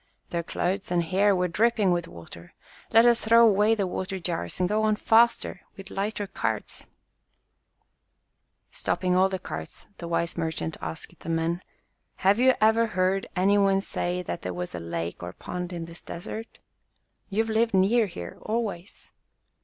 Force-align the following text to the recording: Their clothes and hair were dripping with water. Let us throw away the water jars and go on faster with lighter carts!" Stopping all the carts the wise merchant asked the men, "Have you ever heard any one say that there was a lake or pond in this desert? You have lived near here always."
Their 0.31 0.41
clothes 0.41 0.89
and 0.89 1.03
hair 1.03 1.35
were 1.35 1.47
dripping 1.47 1.91
with 1.91 2.07
water. 2.07 2.55
Let 2.89 3.05
us 3.05 3.21
throw 3.21 3.47
away 3.47 3.75
the 3.75 3.85
water 3.85 4.17
jars 4.17 4.59
and 4.59 4.67
go 4.67 4.81
on 4.81 4.95
faster 4.95 5.61
with 5.77 5.91
lighter 5.91 6.25
carts!" 6.25 6.87
Stopping 8.71 9.15
all 9.15 9.29
the 9.29 9.37
carts 9.37 9.85
the 9.99 10.07
wise 10.07 10.35
merchant 10.35 10.75
asked 10.81 11.19
the 11.19 11.29
men, 11.29 11.61
"Have 12.25 12.39
you 12.39 12.55
ever 12.59 12.87
heard 12.87 13.27
any 13.35 13.59
one 13.59 13.79
say 13.79 14.23
that 14.23 14.41
there 14.41 14.55
was 14.55 14.73
a 14.73 14.79
lake 14.79 15.21
or 15.21 15.33
pond 15.33 15.71
in 15.71 15.85
this 15.85 16.01
desert? 16.01 16.57
You 17.29 17.43
have 17.43 17.49
lived 17.55 17.75
near 17.75 18.07
here 18.07 18.39
always." 18.41 19.11